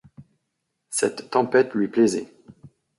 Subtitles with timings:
[0.89, 2.27] Cette tempête lui plaisait.